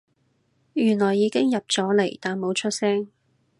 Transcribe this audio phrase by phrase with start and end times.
[0.73, 3.09] 原來已經入咗嚟但冇出聲